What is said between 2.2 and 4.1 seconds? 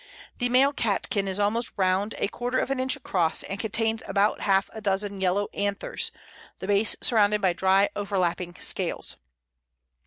quarter of an inch across, and contains